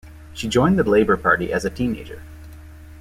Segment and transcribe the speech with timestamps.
[0.33, 2.23] She joined the Labour Party as a teenager.